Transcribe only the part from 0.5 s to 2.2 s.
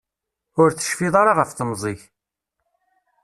Ur tecfiḍ ara ɣef temẓi-k.